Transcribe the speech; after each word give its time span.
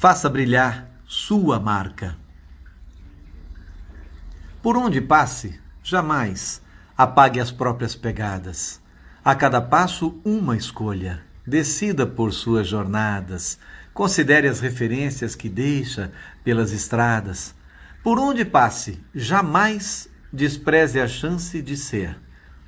Faça 0.00 0.30
brilhar 0.30 0.88
sua 1.08 1.58
marca. 1.58 2.16
Por 4.62 4.76
onde 4.76 5.00
passe, 5.00 5.58
jamais 5.82 6.62
apague 6.96 7.40
as 7.40 7.50
próprias 7.50 7.96
pegadas. 7.96 8.80
A 9.24 9.34
cada 9.34 9.60
passo, 9.60 10.20
uma 10.24 10.56
escolha. 10.56 11.20
Decida 11.44 12.06
por 12.06 12.32
suas 12.32 12.68
jornadas. 12.68 13.58
Considere 13.92 14.46
as 14.46 14.60
referências 14.60 15.34
que 15.34 15.48
deixa 15.48 16.12
pelas 16.44 16.70
estradas. 16.70 17.52
Por 18.00 18.20
onde 18.20 18.44
passe, 18.44 19.02
jamais 19.12 20.08
despreze 20.32 21.00
a 21.00 21.08
chance 21.08 21.60
de 21.60 21.76
ser. 21.76 22.16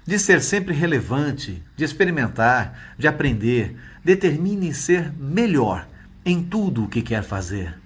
De 0.05 0.19
ser 0.19 0.43
sempre 0.43 0.75
relevante, 0.75 1.63
de 1.77 1.85
experimentar, 1.85 2.97
de 2.99 3.07
aprender. 3.07 3.77
Determine 4.05 4.75
ser 4.75 5.13
melhor 5.17 5.87
em 6.25 6.43
tudo 6.43 6.85
o 6.85 6.89
que 6.89 7.03
quer 7.03 7.23
fazer. 7.23 7.79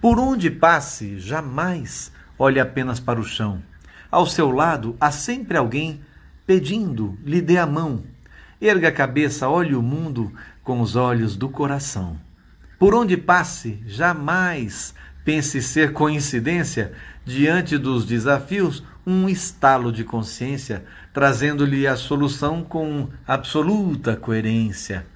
Por 0.00 0.18
onde 0.18 0.50
passe, 0.50 1.18
jamais 1.18 2.12
olhe 2.38 2.60
apenas 2.60 3.00
para 3.00 3.20
o 3.20 3.24
chão. 3.24 3.62
Ao 4.10 4.26
seu 4.26 4.50
lado 4.50 4.96
há 5.00 5.10
sempre 5.10 5.56
alguém 5.56 6.00
pedindo, 6.46 7.18
lhe 7.24 7.40
dê 7.40 7.58
a 7.58 7.66
mão. 7.66 8.04
Erga 8.60 8.88
a 8.88 8.92
cabeça, 8.92 9.48
olhe 9.48 9.74
o 9.74 9.82
mundo 9.82 10.32
com 10.62 10.80
os 10.80 10.96
olhos 10.96 11.36
do 11.36 11.48
coração. 11.48 12.18
Por 12.78 12.94
onde 12.94 13.16
passe, 13.16 13.82
jamais 13.86 14.94
pense 15.24 15.62
ser 15.62 15.92
coincidência 15.92 16.92
diante 17.24 17.78
dos 17.78 18.04
desafios 18.04 18.82
um 19.06 19.28
estalo 19.28 19.92
de 19.92 20.04
consciência, 20.04 20.84
trazendo-lhe 21.12 21.86
a 21.86 21.96
solução 21.96 22.62
com 22.62 23.08
absoluta 23.26 24.16
coerência. 24.16 25.06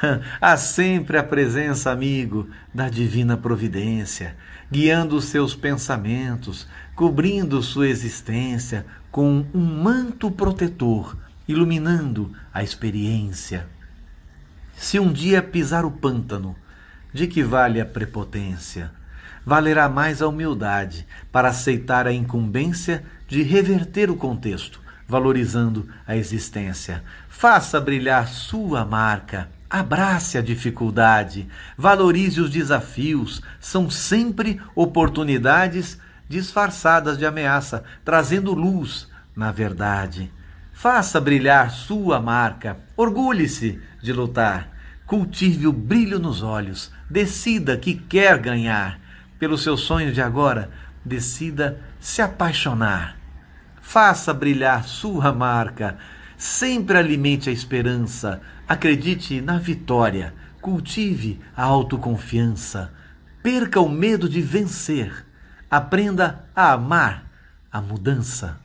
Há 0.40 0.56
sempre 0.56 1.18
a 1.18 1.22
presença, 1.22 1.90
amigo, 1.90 2.48
da 2.72 2.88
divina 2.88 3.36
providência, 3.36 4.36
guiando 4.70 5.16
os 5.16 5.26
seus 5.26 5.54
pensamentos, 5.54 6.66
cobrindo 6.94 7.62
sua 7.62 7.88
existência 7.88 8.86
com 9.10 9.44
um 9.54 9.60
manto 9.60 10.30
protetor, 10.30 11.16
iluminando 11.46 12.32
a 12.52 12.62
experiência. 12.62 13.66
Se 14.76 14.98
um 14.98 15.12
dia 15.12 15.42
pisar 15.42 15.84
o 15.84 15.90
pântano, 15.90 16.54
de 17.12 17.26
que 17.26 17.42
vale 17.42 17.80
a 17.80 17.86
prepotência? 17.86 18.92
Valerá 19.44 19.88
mais 19.88 20.20
a 20.20 20.28
humildade 20.28 21.06
para 21.32 21.48
aceitar 21.48 22.06
a 22.06 22.12
incumbência 22.12 23.02
de 23.26 23.42
reverter 23.42 24.10
o 24.10 24.16
contexto, 24.16 24.80
valorizando 25.08 25.88
a 26.06 26.14
existência. 26.14 27.02
Faça 27.28 27.80
brilhar 27.80 28.28
sua 28.28 28.84
marca 28.84 29.48
Abrace 29.70 30.38
a 30.38 30.42
dificuldade, 30.42 31.46
valorize 31.76 32.40
os 32.40 32.50
desafios, 32.50 33.42
são 33.60 33.90
sempre 33.90 34.60
oportunidades 34.74 35.98
disfarçadas 36.28 37.18
de 37.18 37.26
ameaça, 37.26 37.84
trazendo 38.04 38.54
luz 38.54 39.08
na 39.38 39.52
verdade. 39.52 40.32
Faça 40.72 41.20
brilhar 41.20 41.70
sua 41.70 42.20
marca, 42.20 42.76
orgulhe-se 42.96 43.80
de 44.02 44.12
lutar, 44.12 44.68
cultive 45.06 45.68
o 45.68 45.72
brilho 45.72 46.18
nos 46.18 46.42
olhos, 46.42 46.90
decida 47.08 47.76
que 47.76 47.94
quer 47.94 48.36
ganhar. 48.38 48.98
Pelos 49.38 49.62
seus 49.62 49.82
sonhos 49.82 50.12
de 50.12 50.20
agora, 50.20 50.70
decida 51.04 51.80
se 52.00 52.20
apaixonar. 52.20 53.16
Faça 53.80 54.34
brilhar 54.34 54.82
sua 54.82 55.32
marca, 55.32 55.96
Sempre 56.38 56.96
alimente 56.96 57.50
a 57.50 57.52
esperança, 57.52 58.40
acredite 58.68 59.40
na 59.40 59.58
vitória, 59.58 60.32
cultive 60.62 61.40
a 61.56 61.64
autoconfiança, 61.64 62.92
perca 63.42 63.80
o 63.80 63.88
medo 63.88 64.28
de 64.28 64.40
vencer, 64.40 65.26
aprenda 65.68 66.44
a 66.54 66.74
amar 66.74 67.28
a 67.72 67.80
mudança. 67.80 68.56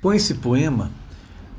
Com 0.00 0.14
esse 0.14 0.36
poema, 0.36 0.90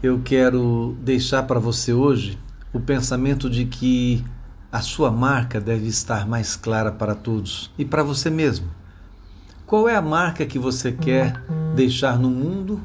eu 0.02 0.20
quero 0.24 0.98
deixar 1.04 1.44
para 1.44 1.60
você 1.60 1.94
hoje 1.94 2.40
o 2.74 2.80
pensamento 2.80 3.48
de 3.48 3.66
que 3.66 4.26
a 4.72 4.82
sua 4.82 5.12
marca 5.12 5.62
deve 5.62 5.86
estar 5.86 6.28
mais 6.28 6.56
clara 6.56 6.92
para 6.92 7.14
todos 7.14 7.72
e 7.78 7.86
para 7.86 8.02
você 8.02 8.32
mesmo. 8.32 8.72
Qual 9.68 9.88
é 9.88 9.96
a 9.96 10.02
marca 10.02 10.48
que 10.48 10.58
você 10.58 10.92
quer 10.92 11.40
deixar 11.76 12.18
no 12.18 12.32
mundo 12.32 12.82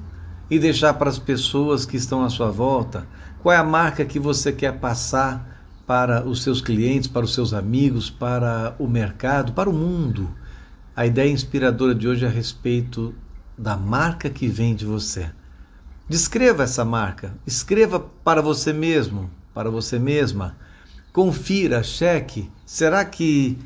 e 0.51 0.59
deixar 0.59 0.95
para 0.95 1.11
as 1.11 1.19
pessoas 1.19 1.85
que 1.85 1.97
estão 1.97 2.25
à 2.25 2.31
sua 2.31 2.51
volta? 2.51 3.07
Qual 3.43 3.53
é 3.53 3.57
a 3.57 3.65
marca 3.65 4.05
que 4.05 4.19
você 4.19 4.53
quer 4.53 4.79
passar 4.79 5.65
para 5.87 6.27
os 6.27 6.43
seus 6.43 6.61
clientes, 6.61 7.09
para 7.09 7.25
os 7.25 7.35
seus 7.35 7.53
amigos, 7.53 8.11
para 8.11 8.75
o 8.79 8.87
mercado, 8.87 9.53
para 9.53 9.71
o 9.71 9.73
mundo? 9.73 10.31
A 10.95 11.07
ideia 11.07 11.31
inspiradora 11.31 11.95
de 11.95 12.09
hoje 12.09 12.25
é 12.25 12.29
a 12.29 12.31
respeito 12.31 13.15
da 13.57 13.77
marca 13.77 14.31
que 14.31 14.49
vem 14.49 14.75
de 14.75 14.85
você. 14.85 15.31
Descreva 16.09 16.63
essa 16.63 16.85
marca, 16.85 17.35
escreva 17.47 17.99
para 17.99 18.41
você 18.41 18.73
mesmo, 18.73 19.31
para 19.53 19.71
você 19.71 19.99
mesma. 19.99 20.57
Confira, 21.13 21.83
cheque. 21.83 22.51
Será 22.65 23.05
que 23.05 23.59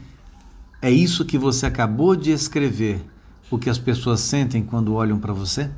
é 0.80 0.90
isso 0.90 1.24
que 1.24 1.36
você 1.36 1.66
acabou 1.66 2.16
de 2.16 2.30
escrever 2.30 3.04
o 3.50 3.58
que 3.58 3.68
as 3.68 3.78
pessoas 3.78 4.20
sentem 4.20 4.62
quando 4.62 4.94
olham 4.94 5.18
para 5.18 5.32
você? 5.32 5.70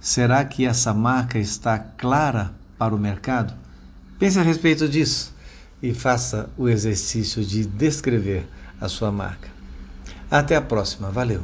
Será 0.00 0.44
que 0.44 0.64
essa 0.64 0.94
marca 0.94 1.38
está 1.38 1.78
clara 1.78 2.52
para 2.78 2.94
o 2.94 2.98
mercado? 2.98 3.54
Pense 4.18 4.38
a 4.38 4.42
respeito 4.42 4.88
disso 4.88 5.34
e 5.82 5.92
faça 5.92 6.48
o 6.56 6.68
exercício 6.68 7.44
de 7.44 7.64
descrever 7.64 8.46
a 8.80 8.88
sua 8.88 9.10
marca. 9.10 9.48
Até 10.30 10.56
a 10.56 10.62
próxima. 10.62 11.10
Valeu! 11.10 11.42